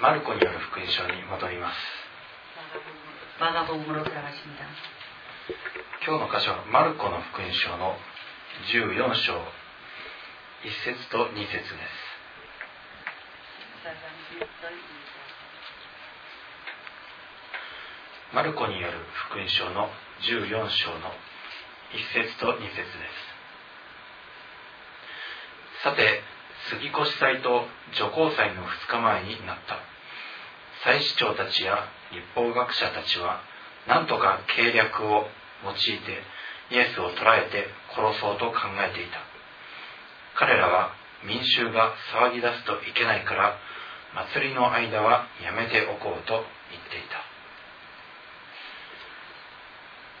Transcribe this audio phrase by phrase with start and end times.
[0.00, 1.76] マルコによる福音書に戻ります。
[6.06, 7.96] 今日の箇所はマルコの福音書の
[8.72, 11.70] 14章1節と2節です。
[18.34, 19.88] マルコによる福音書の
[20.22, 21.12] 14章の
[21.92, 22.84] 1節と2節です。
[25.84, 26.33] さて
[26.70, 29.78] 杉越祭と女皇祭の2日前になった。
[30.84, 31.78] 祭司長たちや
[32.12, 33.40] 立法学者たちは
[33.86, 35.28] 何とか計略を
[35.64, 36.22] 用いて
[36.70, 39.18] イエスを捕らえて殺そうと考えていた。
[40.36, 40.92] 彼らは
[41.24, 43.56] 民衆が騒ぎ出すといけないから
[44.14, 47.18] 祭りの間はやめておこうと言っていた、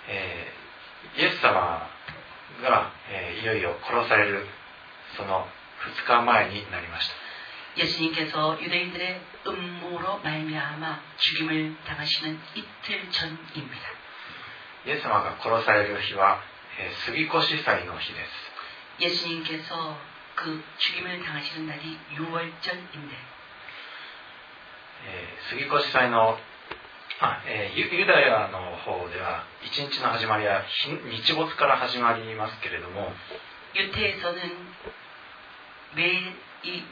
[0.08, 0.64] えー
[1.16, 1.86] イエス様
[2.62, 4.46] が、えーいよいよ殺される
[5.16, 5.46] その
[5.79, 7.13] 2日前になりました
[7.77, 13.87] 예수님께서 유대인들의 음모로 말미암아 죽임을 당하시는 이틀 전입니다.
[14.85, 16.41] イエス様が殺される日は、
[16.79, 19.97] えー杉越祭の日です 예수님께서
[20.35, 23.11] 그 죽임을 당하시는 날이 6월절인데
[25.05, 26.37] えー杉越祭の
[27.21, 30.89] あ、えーユユダヤの方では一日の始まりは日
[31.21, 33.13] 日没から始まりますけれども
[33.75, 34.41] 유태에서는
[35.95, 36.83] 매일 이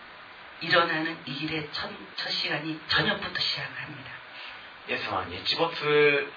[0.62, 4.12] 일어나는 이 일의 첫, 첫 시간이 저녁부터 시작합니다.
[4.90, 6.28] イエス様は日没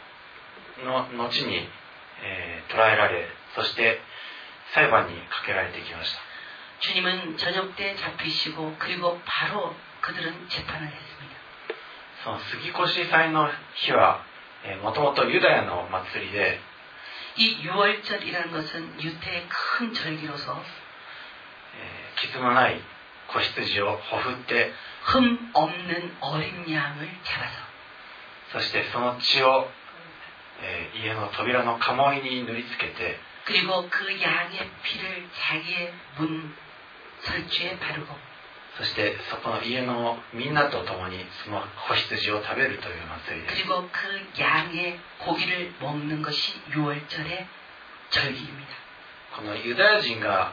[0.84, 1.68] の後に、
[2.22, 4.00] えー捕らえられそして
[4.74, 6.20] 裁判にかけられていきました
[6.80, 11.36] 주님은 저녁 때 잡히시고 그리고 바로 그들은 재판을 했습니다.
[12.24, 14.22] その杉越祭の日は
[14.82, 16.60] もともとユダヤの祭りで
[17.36, 20.62] 이 6월절이라는 것은 유태의 큰 절기로서
[22.24, 22.80] えー傷のない
[23.28, 24.72] 子羊をほふって
[25.04, 27.70] 흠 없는 어린 양을 잡아서
[28.52, 29.68] そしてその血を、
[30.62, 36.54] えー家の扉の鴨居に塗りつけて 그리고 그 양의 피를 자기의 문
[37.22, 38.06] 설주에 바르고
[38.76, 47.46] そしてそこの家のみんなと共にその子羊を食べるという祭りです 그리고 그 양의 고기를 먹는 것이 6월절의
[48.10, 48.80] 절기입니다.
[49.36, 50.52] このユダヤ人が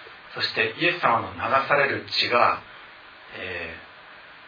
[0.34, 2.60] そしてイエス様の流される血が、
[3.38, 3.86] えー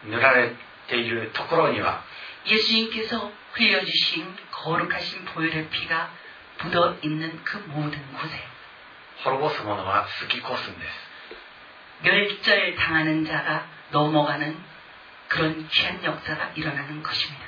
[0.05, 0.55] 塗られ
[0.87, 2.01] ているところには
[2.45, 6.09] 예수님께서 흘려주신 거룩하신 보혈의 피가
[6.63, 8.29] 묻어 있는 그 모든 곳에
[9.23, 14.57] 滅ぼすものは過ぎ越すんです 멸절 당하는 자가 넘어가는
[15.27, 17.43] 그런 귀한 역사가 일어나는 것입니다.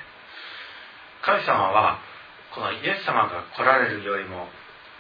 [1.22, 2.00] 神様は
[2.54, 4.50] このイエス様が来られるよりも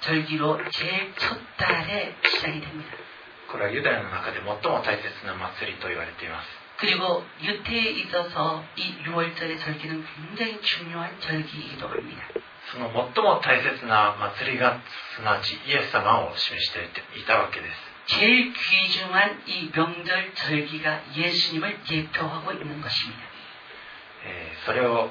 [0.00, 2.96] 절기로 제일 첫 달에 시작이 됩니다.
[3.48, 6.48] これはユダヤの中で最も大切な祭りと言われています
[6.78, 10.04] 그리고 유태에 있어서 이 6월절의 절기는
[10.36, 12.24] 굉장히 중요한 절기이기도 합니다.
[12.72, 14.80] その最も大切な祭りが
[15.16, 17.66] すなわちイエス様を示していたわけで
[18.06, 23.20] す 제일 귀중한 이 명절 절기가 예수님을 예표하고 있는 것입니다.
[24.24, 25.10] えーそれを、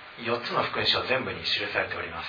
[0.24, 2.28] 4つの福音書全部に記されております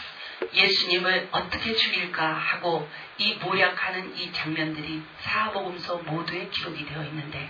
[0.53, 2.87] 예수님을 어떻게 죽일까 하고
[3.17, 7.49] 이 모략하는 이 장면들이 사복음서 모두에 기록이 되어 있는데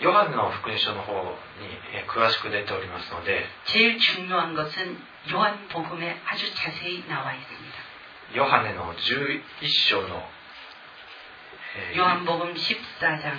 [0.00, 4.98] ヨハネの福音書の方にえー詳しく出ておりますので 제일 중요한 것은
[5.30, 7.78] 요한복음에 아주 자세히 나와 있습니다.
[8.34, 9.42] ヨハネの11
[9.88, 10.26] 章の、
[11.76, 13.38] えー 요한복음 14장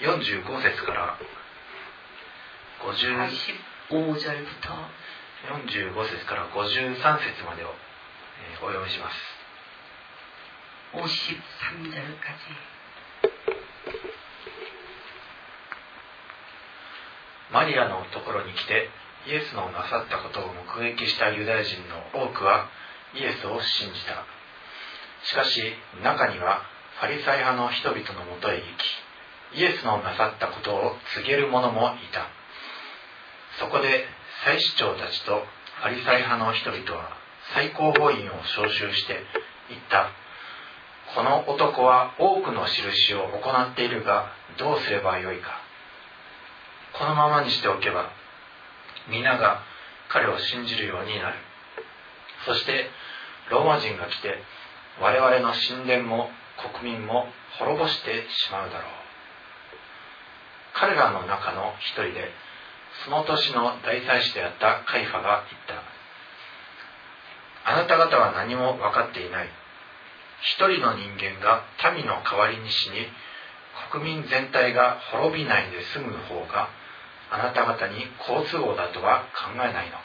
[0.00, 1.18] 45節から
[2.84, 4.88] 50 45절부터
[5.48, 9.16] 45節から53節までを、えーお読みします
[10.94, 12.72] 53절까지
[17.52, 18.88] マリアのところに来て
[19.26, 22.68] イエスのなさったことを目撃したユダヤ人の多くは
[23.14, 24.24] イエスを信じた
[25.24, 25.60] しかし
[26.02, 26.62] 中には
[27.00, 28.62] ファリサイ派の人々のもとへ行
[29.52, 32.28] きイエスのなさったことを告げる者もいた
[33.60, 34.06] そこで
[34.45, 35.45] 祭司長たちと
[35.81, 37.17] ファリサイ派の人々は
[37.53, 39.23] 最高法院を招集して
[39.69, 40.09] 言った。
[41.15, 45.61] この男は多くの印を行っているがどうすればよいか。
[46.93, 48.11] このままにしておけば
[49.09, 49.61] 皆が
[50.09, 51.35] 彼を信じるようになる。
[52.45, 52.89] そして
[53.49, 54.35] ローマ人が来て
[54.99, 56.29] 我々の神殿も
[56.79, 57.27] 国民も
[57.59, 58.91] 滅ぼしてしまうだろう。
[60.73, 62.31] 彼らの中の一人で
[63.05, 65.83] その年の大祭司であったカイファが言った。
[67.71, 69.49] あなた方は何も分かっていない。
[70.41, 71.63] 一人の人間が
[71.95, 73.07] 民の代わりに死に
[73.91, 76.69] 国民全体が滅びないで済む方が
[77.29, 80.03] あなた方に好都合だとは考えないのか。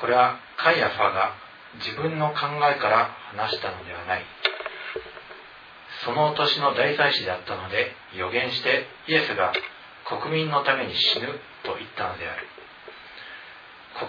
[0.00, 1.34] これはカイアファが
[1.84, 2.36] 自分の考
[2.74, 4.24] えから話したのではない。
[6.04, 9.52] その年の大祭司であったので予言してイエスが
[10.09, 11.27] 国民のために死ぬ
[11.63, 12.47] と言ったのである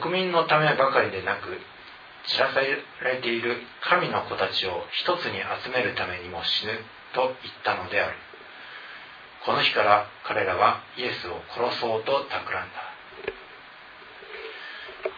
[0.00, 1.58] 国民のためばかりでなく
[2.26, 6.72] 散らされている神の子たちを一つに集めるためにも死ぬ
[7.14, 8.16] と言ったのである
[9.44, 12.60] この日から彼らはイエスを殺そうと企んだ、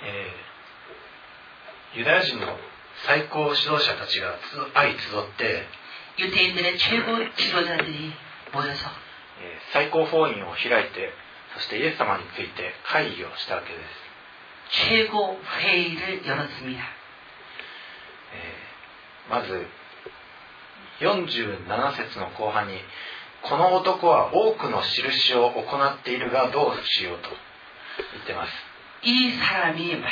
[0.05, 0.49] えー
[1.95, 2.47] ユダヤ人の
[3.07, 5.67] 最高指導者たちがつ相集って、
[6.19, 8.13] 유대인들의 최고 지도자들이
[8.53, 9.12] 모여서 えー
[9.73, 11.13] 最高法院を開いて
[11.55, 16.83] そしてイエス様について会議をしたわけです、 최고 회의를 열었습니다.
[18.35, 18.69] えー
[19.31, 19.67] まず
[21.01, 22.79] 47節の後半に
[23.43, 27.29] この男は多くの印を行っているがどうしようと
[28.15, 28.53] 言ってます
[29.03, 30.03] 이 사람이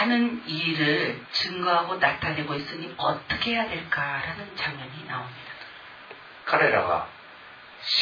[0.00, 5.46] 많은 일을 증거하고 나타내고 있으니 어떻게 해야 될까라는 장면이 나옵니다.
[6.44, 7.08] 彼らは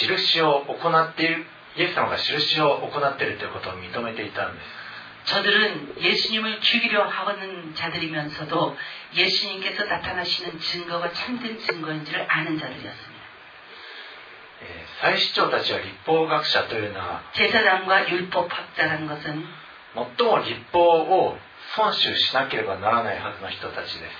[0.07, 1.47] 印を行っている
[1.77, 4.85] イエス様が印を行っているということを認めていたんです
[5.25, 8.77] 저들은 예수님을 죽이려 하는 자들이면서도
[9.15, 13.25] 예수님께서 나타나시는 증거가 참된 증거인지를 아는 자들이었습니다.
[14.63, 19.47] えー祭司長たちは立法学者というのは 제사장과 율법학자라는 것은
[19.95, 21.39] 最も立法を
[21.77, 24.13] 遵守しなければならないはずの人たちです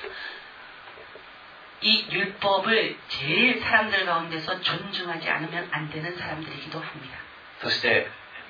[1.83, 7.19] 이 율법을 제일 사람들 가운데서 존중하지 않으면 안 되는 사람들이기도 합니다.
[7.61, 8.07] そして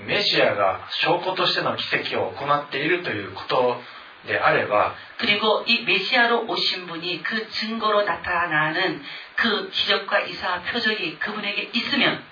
[0.07, 3.81] メシアが証拠としての奇跡を行っているということ
[4.27, 9.03] であれば 그리고 이 메시아로 오신 분이 그 증거로 나타나는
[9.37, 12.23] 그 기적과 이사 표적이 그분에게 있으면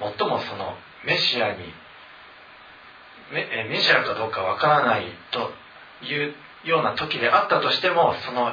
[0.00, 1.72] 最もそのメシアに
[3.32, 5.52] メえメシアかどうかわからないと
[6.04, 8.52] いうような時であったとしてもその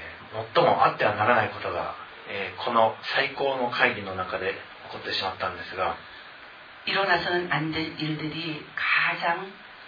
[0.55, 1.95] 最もあってはならないことが、
[2.29, 4.53] えー、この最高の会議の中で
[4.87, 5.95] 起こってしまったんですが
[6.87, 9.37] 일어나서는안될일들이가장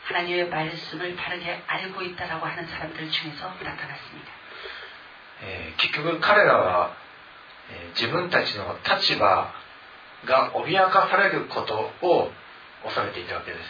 [0.05, 4.29] 하나님의 말씀을 바르게 알고 있다라고 하는 사람들 중에서 나타났습니 다.
[5.41, 5.73] 에,
[7.95, 9.53] 自分たちの立場
[10.25, 12.31] が脅かされることを
[12.83, 13.63] 恐れていたわけです。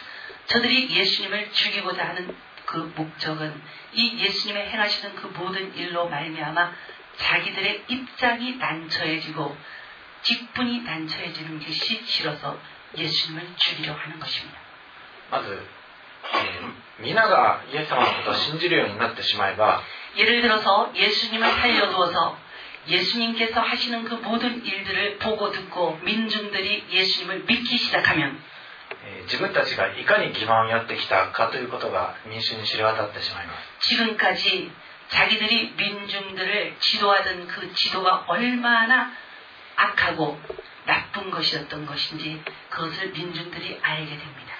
[0.48, 2.34] 저들이 예수님을 죽이고자 하는
[2.73, 3.61] 그 그 목적은
[3.93, 6.71] 이 예수님의 행하시는 그 모든 일로 말미암아
[7.17, 9.57] 자기들의 입장이 난처해지고
[10.21, 12.59] 직분이 난처해지는 것이 싫어서
[12.95, 14.59] 예수님을 죽이려 하는 것입니다.
[15.31, 15.53] まず、
[16.33, 19.81] えー皆がイエス様のことを信じるようになってしまえば
[20.17, 22.37] 예를 들어서 예수님을 살려두어서
[22.87, 28.52] 예수님께서 하시는 그 모든 일들을 보고 듣고 민중들이 예수님을 믿기 시작하면 えー
[29.25, 34.71] 自分たちがいかに欺瞞をやってきたかということが民衆に知れ渡ってしまいます 지금까지
[35.09, 39.11] 자기들이 민중들을 지도하던 그 지도가 얼마나
[39.75, 40.39] 악하고
[40.85, 44.53] 나쁜 것이었던 것인지 그것을 민중들이 알게 됩니다.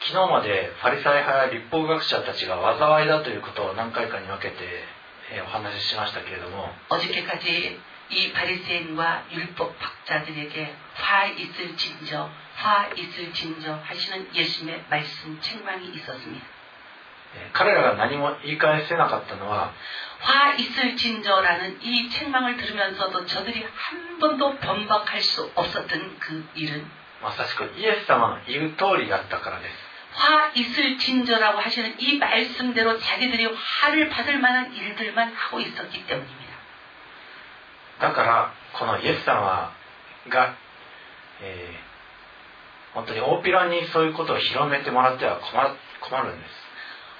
[0.00, 4.56] 昨日までファリサイ派や立法学者たちが災いだということを何回かに分けて、
[5.32, 15.88] えーお話ししましたけれども 어저께까지 이 바리새인과 율법 학자들에게 화 있을 진저, 화 있을 진저 하시는 예수님의 말씀 책망이
[15.88, 16.46] 있었습니다.
[17.34, 19.72] えー彼らが何も言い返せなかったのは
[20.20, 26.88] 화 있을 진저라는 이 책망을 들으면서도 저들이 한 번도 변박할 수 없었던 그 일은
[27.22, 29.72] まさしくイエス様の言う通りだったからです
[30.12, 36.49] 화 있을 진저라고 하시는 이 말씀대로 자기들이 화를 받을 만한 일들만 하고 있었기 때문입니다.
[38.00, 39.72] だからこのイエス様
[40.28, 40.54] が、
[41.42, 41.86] えー
[42.96, 46.50] 本当に大っぴらにそういうことを広めてもらっては困る困るんです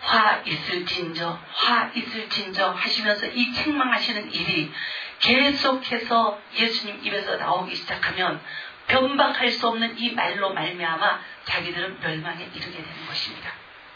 [0.00, 4.72] 화 있을 진저, 화 있을 진저 하시면서 이 책망하시는 일이
[5.20, 8.40] 계속해서 예수님 입에서 나오기 시작하면
[8.86, 13.50] 변박할 수 없는 이 말로 말미암아 자기들은 멸망에 이르게 되는 것입니다.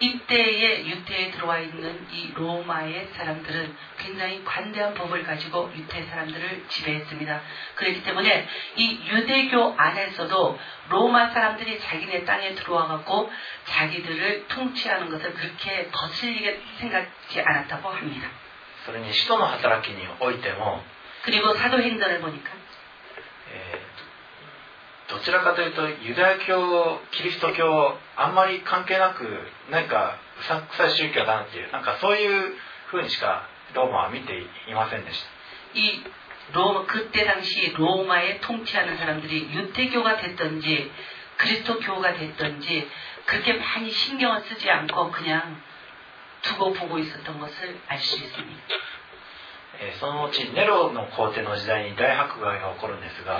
[0.00, 7.40] 이때에 유태에 들어와 있는 이 로마의 사람들은 굉장히 관대한 법을 가지고 유태 사람들을 지배했습니다.
[7.74, 13.30] 그렇기 때문에 이 유대교 안에서도 로마 사람들이 자기네 땅에 들어와 갖고
[13.64, 18.28] 자기들을 통치하는 것을 그렇게 거칠게 생각지 않았다고 합니다.
[18.86, 20.82] 그러니 시도노 하다라키니 오이때모
[21.22, 22.57] 그리고 사도행전을 보니까
[25.09, 29.25] どちらかというとユダヤ教キリスト教あんまり関係なく
[29.69, 32.53] なんかうさんくさい宗教だなっていうなんかそういう
[32.87, 34.33] ふうにしかローマは見て
[34.69, 36.03] いませんでした 이
[36.53, 40.91] 로마 그때 당시 로마에 통치하는 사람들이 유태교가 됐든지
[41.37, 42.89] 그리스도교가 됐든지
[43.25, 45.61] 그렇게 많이 신경을 쓰지 않고 그냥
[46.43, 48.61] 두고 보고 있었던 것을 알 수 있습니다.
[49.79, 53.39] えーそのうちネロの皇帝の時代に大迫害が起こるんですが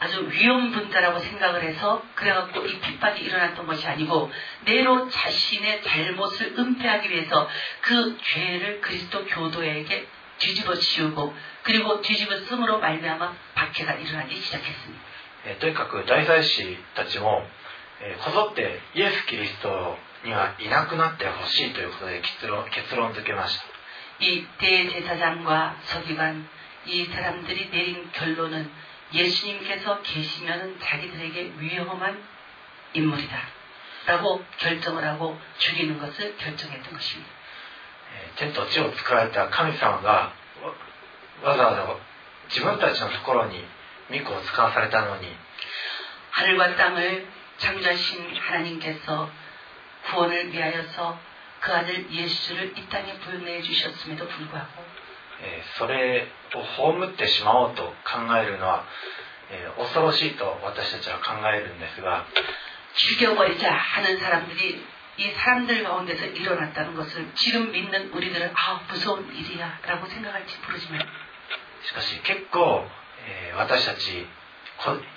[0.00, 4.30] 아주 위험 분자라고 생각을 해서 그래갖고 이 핍박이 일어났던 것이 아니고
[4.64, 7.48] 내로 자신의 잘못을 은폐하기 위해서
[7.80, 10.06] 그 죄를 그리스도 교도에게
[10.38, 15.06] 뒤집어 씌우고 그리고 뒤집어 쓰므로 말미암아 박해가 일어나기 시작했습니다.
[15.46, 17.42] えーとにかく大祭司たちも、
[18.02, 23.64] えーこぞってイエス・キリストにはいなくなってほしいということで結論結論付けました
[24.24, 26.48] 이 대제사장과 서기관
[26.86, 28.70] 이 사람들이 내린 결론은
[29.12, 32.22] 예수님께서 계시면 자기들에게 위험한
[32.94, 33.38] 인물이다.
[34.06, 37.36] 라고 결정을 하고 죽이는 것을 결정했던 것입니다.
[38.12, 41.96] えー天と地を作られた神様がわわざわざ
[42.48, 43.64] 自分たちのところに
[44.10, 45.26] 御子を使わされたのに
[46.30, 47.26] 하늘과 땅을
[47.58, 49.30] 창조하신 하나님께서
[50.10, 51.18] 구원을 위하여서
[51.60, 54.84] 그 아들 예수를 이 땅에 보내어 주셨음에도 불구하고
[55.41, 58.85] えそれを葬ってしまおうと考えるのは、
[59.51, 62.25] え恐ろしいと私たちは考えるんですが
[62.95, 64.79] 죽여버리자하는사람들이
[65.17, 70.99] 이사람들가운데서일어났다는것을지금믿는우리들은아무서운일이야라고생각할지모르지 만.
[71.83, 72.85] しかし結構、
[73.25, 74.27] え私たち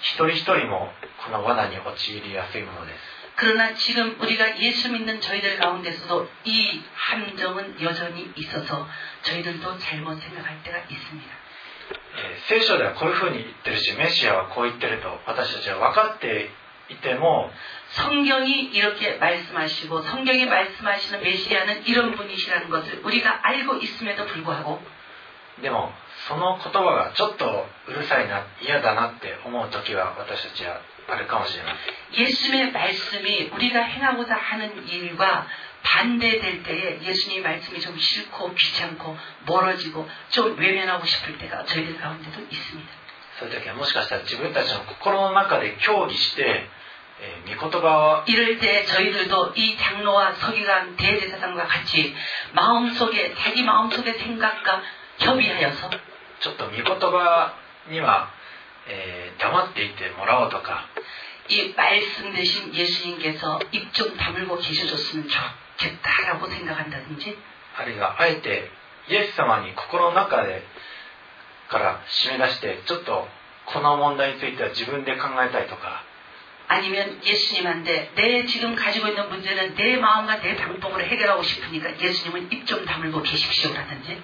[0.01, 0.89] 一人一人も
[1.25, 3.24] この罠に陥りやすいものです。
[3.36, 8.88] 그러나 지금 우리가 예수 믿는 저희들 가운데서도 이 함정은 여전히 있어서
[9.24, 11.32] 저희들도 잘못 생각할 때가 있습니다.
[12.18, 16.50] えー聖書ではこういうふうに言ってるしメシアはこう言ってると私たちは分かって
[16.90, 17.50] いても
[17.92, 24.82] 성경이 이렇게 말씀하시고 성경이 말씀하시는 메시아는 이런 분이시라는 것을 우리가 알고 있음에도 불구하고
[25.62, 25.94] でも
[26.28, 35.48] その言葉がちょっとうるさいな嫌だなって思う時は私たちはあるかもしれません 예수님의 말씀이 우리가 행하고자 하는 일과
[35.84, 42.90] 반대될 때에 예수님의 말씀이 좀 싫고 귀찮고 멀어지고 좀 외면하고 싶을 때가 저희들 가운데도 있습니다.
[43.40, 46.68] そういう時はもしかしたら自分たちの心の中で協議して、
[47.22, 52.16] えー御言葉 이럴 때 저희들도 이 장로와 서기관 대제사장과 같이
[52.54, 54.82] 마음속에 자기 마음속의 생각과
[55.20, 55.90] 협의하여서
[56.44, 57.54] ちょっと御言葉
[57.90, 58.30] には、
[58.88, 60.86] えー黙っていてもらおうとか
[61.48, 65.28] 이 말씀 대신 예수님께서 입 좀 다물고 계셔줬으면
[65.78, 67.38] 좋겠다라고 생각한다든지
[67.78, 68.70] あるいはあえて
[69.08, 70.64] イエス様に心の中で
[71.70, 73.28] から締め出してちょっと
[73.66, 76.04] この問題については自分で考えたいとか
[76.68, 82.68] 아니면 예수님한테 내 지금 가지고 있는 문제는 내 마음과 내 방법으로 해결하고 싶으니까 예수님은 입
[82.68, 84.22] 좀 다물고 계십시오라든지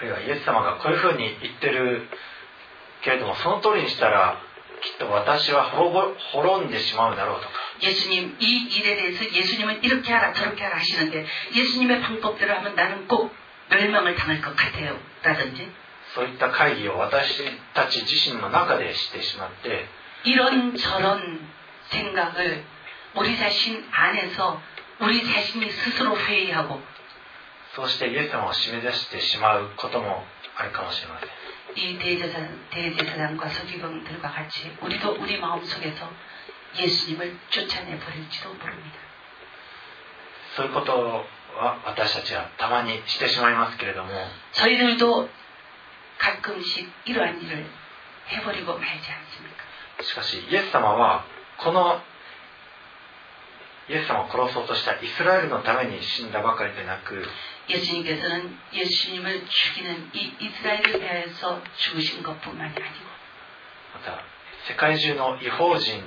[0.00, 2.08] るいはイエス様がこういうふうに言ってる
[3.02, 4.38] けれどもその通りにしたら
[4.82, 13.34] きっと私は滅ぼ滅んでしまうだろうとか 예수님 이 일에 대해서 예수님은 이렇게 하라 저렇게 하라 하시는데 예수님의 방법대로 하면 나는 꼭
[13.70, 15.70] 멸망을 당할 것 같아요 라든지
[16.14, 17.42] そういった会議を私
[17.74, 19.86] たち自身の中でしてしまって
[20.24, 21.40] 이런 저런
[21.90, 22.64] 생각을
[23.14, 24.60] 우리 자신 안에서
[25.00, 26.80] 우리 자신이 스스로 회의하고
[27.74, 30.24] そうしてイエス様を締め出してしまうことも
[30.56, 31.28] あるかもしれません
[31.76, 36.10] 이 대제사장, 대제사장과 서기관들과 같이 우리도 우리 마음속에서
[36.78, 38.98] 예수님을 쫓아내 버릴지도 모릅니다.
[40.56, 44.10] そういうことは私たちはたまにしてしまいますけれども
[44.52, 45.28] 저희들도
[46.18, 47.66] 가끔씩 이러한 일을
[48.28, 49.66] 해버리고 말지 않습니까?
[50.02, 51.24] しかしイエス様は
[51.58, 52.00] この
[53.88, 57.22] イエス様を殺そうとしたイスラエルのために死んだばかりでなく
[57.68, 63.06] 예수님께서는 예수님을 죽이는 이 이스라엘을 위하여서 죽으신 것뿐만이 아니고
[63.94, 64.22] また
[64.68, 66.04] 世界中の違法人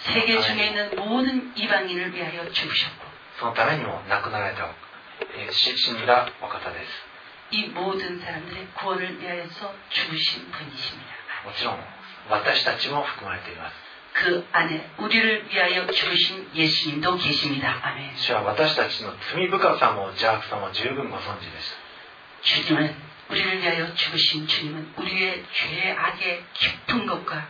[0.00, 3.04] 세계 중에 있는 모든 이방인을 위하여 죽으셨고
[3.38, 4.68] そのためにも亡くなられた
[5.36, 7.12] えーし死んだお方です
[7.50, 11.12] 이 모든 사람들의 구원을 위하여서 죽으신 분이십니다.
[11.44, 11.78] もちろん
[12.30, 13.74] 私たちも含まれています
[14.16, 17.80] 그 안에 우리를 위하여 죽으신 예수님도 계십니다.
[17.82, 18.14] 아멘.
[18.16, 21.76] 主は私たちの罪深さも邪悪さも十分ご存知でした
[22.42, 22.94] 주님은
[23.30, 27.48] 우리를 위하여 죽으신 주님은 우리의 죄악의 깊은 것과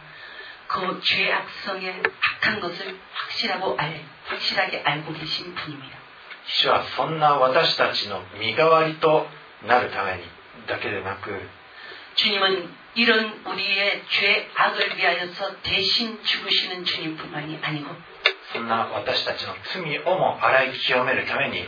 [0.68, 2.02] 그 죄악성의
[2.40, 5.98] 악한 것을 확실하고 알, 확실하게 알고 계신 분입니다.
[6.46, 9.26] 主はそんな私たちの身代わりと
[9.64, 10.22] なるために
[10.66, 11.30] だけでなく
[12.16, 17.96] 주님은 이런 우리의 죄악을 위하여서 대신 죽으시는 주님뿐만이 아니고
[18.52, 21.66] そんな私たちの罪をも洗い清めるために、えー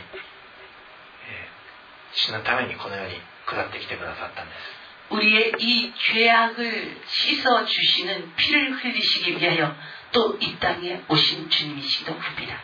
[2.17, 9.75] 死ぬためにこの世に下ってきてくださったんです 우리의 이 죄악을 씻어 주시는 피를 흘리시기 위하여
[10.11, 12.61] 또 이 땅에 오신 주님이시도 합니다.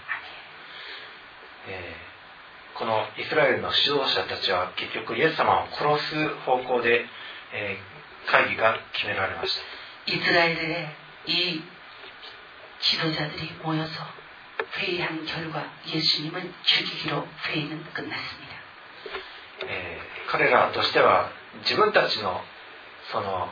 [1.67, 2.12] えー
[2.80, 7.06] このイスラエルの指導者たちは結局イエス様を殺す方向で、
[7.56, 11.62] えー会議が決められました 이스라엘의 이
[12.80, 14.06] 지도자들이 모여서
[14.78, 18.56] 회의한 결과 예수님을 죽이기로 회의는 끝났습니다.
[19.67, 21.30] えー彼らとしては
[21.63, 22.41] 自分たちの
[23.12, 23.50] その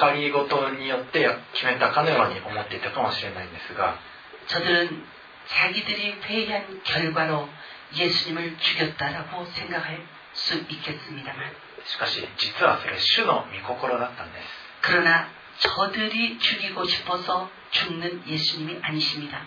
[0.00, 3.98] 計りごとによって決めたかのように思っていたかもしれないんですが
[4.46, 5.04] 저들은
[5.48, 7.48] 자기들이 회의한 결과로
[7.94, 10.00] 예수님을 죽였다라고 생각할
[10.32, 11.52] 수 있겠습니다만
[11.86, 14.44] しかし実はそれ主の御心だったんです
[14.82, 19.40] 그러나 저들이 죽이고 싶어서 죽는 예수님이 아니십니다.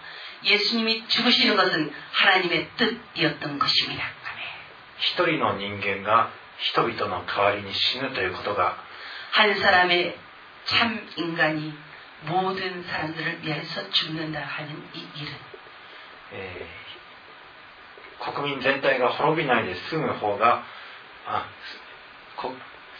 [0.44, 4.04] 예수님이 죽으시는 것은 하나님의 뜻이었던 것입니다.
[4.04, 4.44] 아멘.
[4.98, 8.76] 一人の人間が人々の代わりに死ぬということが
[9.32, 10.18] 한 사람의
[10.66, 11.74] 참 인간이
[12.26, 15.34] 모든 사람들을 위해서 죽는다 하는 이 일은
[16.34, 20.64] えー国民全体が滅びないで済む方が
[21.26, 21.83] あこ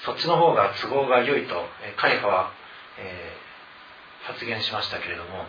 [0.05, 1.55] そっちの方が都合が良いと
[1.97, 2.53] カイファは、
[2.99, 5.47] えー、発言しましたけれども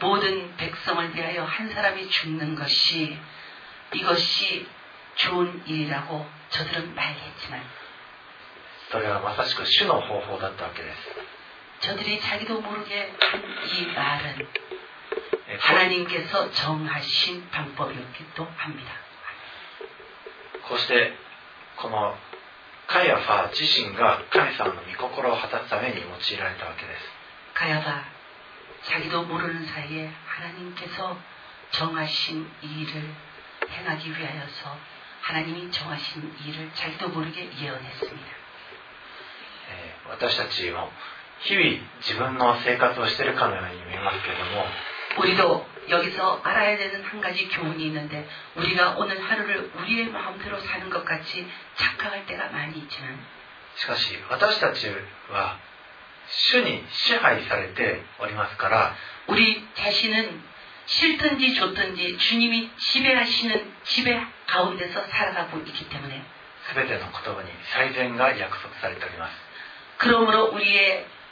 [0.00, 3.14] 모든 백성을 위하여 한 사람이 죽는 것이
[3.94, 4.66] 이것이
[5.14, 7.62] 좋은 일이라고 저들은 말했지만
[8.90, 10.90] それはまさしく主の方法だったわけで
[11.80, 13.14] す저들이 자기도 모르게
[13.70, 14.48] 이 말은
[15.62, 18.98] 하나님께서 정하신 방법이었기도 합니 다.
[20.68, 21.12] こうして
[21.76, 22.16] この
[22.87, 27.03] カイアファ自身が神様の御心を果たすために用いられたわけです
[27.53, 28.03] 가야바
[28.83, 31.17] 자기도 모르는 사이에 하나님께서
[31.71, 33.13] 정하신 이 일을
[33.69, 34.77] 행하기 위하여서
[35.21, 38.27] 하나님이 정하신 이 일을 자기도 모르게 예언했습니다.
[39.69, 40.89] えー私たちも
[41.41, 41.65] 日々
[42.01, 44.65] 自分の生活をしているかのように見えますけれども
[45.17, 51.03] 우리도 여기서 알아야 되는 한 가지 교훈이 있는데 우리가 오늘 하루를 우리의 마음대로 사는 것
[51.03, 53.17] 같이 착각할 때가 많이 있지만
[53.75, 54.87] しかし私たち
[55.31, 55.57] は
[56.27, 58.95] 主に支配されておりますから
[59.27, 60.41] 우리 자신은
[60.85, 66.23] 싫든지 좋든지 주님이 지배하시는 지배 가운데서 살아가고 있기 때문에
[66.73, 69.33] 全ての言葉に最善が約束されております
[69.97, 71.05] 그러므로 우리의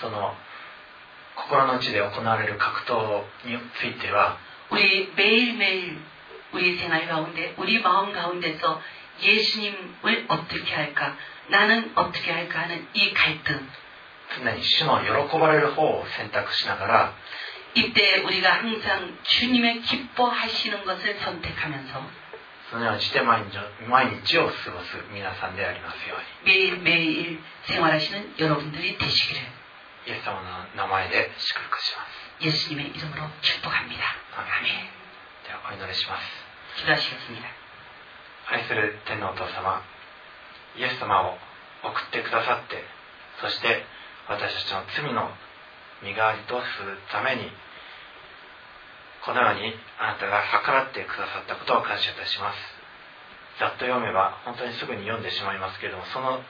[0.00, 0.34] その
[1.36, 4.38] 心の内で行われる格闘については
[4.70, 5.98] 우리 매일매일
[6.52, 8.82] 우리 생활 가운데 우리 마음 가운데서
[9.22, 11.16] 예수님을 어떻게 할까
[11.48, 13.68] 나는 어떻게 할까 하는 이 갈등
[14.36, 17.14] 常に主の喜ばれる方を選択しながら
[17.74, 22.02] 이때 우리가 항상 주님의 기뻐하시는 것을 선택하면서
[22.70, 29.48] そのようにして毎日毎日を過ごす皆さんでありますよう 매일매일 생활하시는 여러분들이 되시기를 に
[30.06, 34.04] イエス様の名前で祝福します 예수님의 이름으로 축복합니다.
[34.36, 34.90] 아멘.
[35.46, 36.24] ではお祈りします
[36.84, 37.48] 기도하시겠습니다.
[38.50, 39.82] 愛する天皇お父様
[40.76, 41.36] イエス様を
[41.84, 42.82] 送ってくださって
[43.40, 43.84] そして
[44.28, 45.30] 私たちの罪の
[46.02, 47.50] 身代わりとするために
[49.24, 52.56] このようにあなたが計らってくださったことを感謝いたします
[53.58, 56.40] ざっと読めば本当にすぐに読んでしまいますけれどもその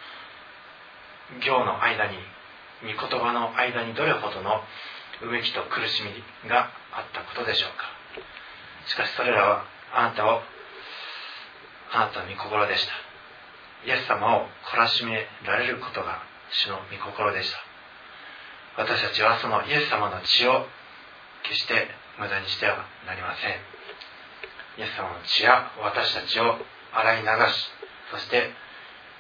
[1.41, 2.19] 行の間に
[2.84, 4.62] 御言葉の間にどれほどの
[5.22, 7.86] うめきと苦しみがあったことでしょうか。
[8.88, 10.42] しかしそれらはあなたを
[11.92, 12.94] あなたの御心でした。
[13.88, 17.58] イエス様を懲らしめられることが主の御心でした。
[18.78, 20.66] 私たちはそのイエス様の血を
[21.44, 21.88] 決して
[22.20, 23.52] 無駄にしてはなりません。
[24.78, 26.58] イエス様の血や私たちを
[26.94, 27.70] 洗い流し
[28.12, 28.50] そして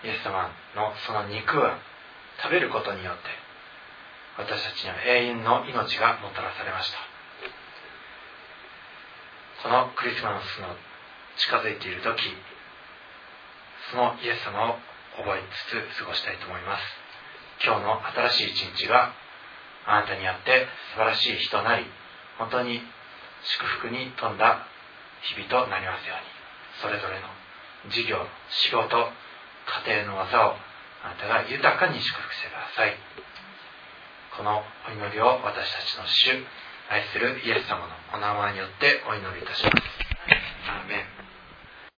[0.03, 1.77] イエス様のその肉は
[2.41, 3.42] 食べることによって
[4.37, 6.97] 私たちには永遠の命がもたらされました。
[9.63, 10.75] このクリスマスの
[11.37, 12.19] 近づいている時
[13.91, 14.79] そのイエス様を
[15.15, 16.83] 覚えつつ過ごしたいと思います。
[17.63, 19.13] 今日の新しい一日が
[19.85, 21.85] あなたにあって素晴らしい日となり
[22.37, 22.81] 本当に
[23.43, 24.67] 祝福に富んだ
[25.21, 26.33] 日々となりますように。
[26.81, 27.29] それぞれの
[27.91, 28.17] 事業
[28.49, 29.11] 仕事
[29.85, 30.55] 家庭の技を
[31.03, 32.97] あなたが豊かに祝福してください。
[34.37, 36.31] このお祈りを私たちの主
[36.89, 39.77] 愛するイエス様のお名前によってお祈りいたします。
[40.69, 41.12] アーメン。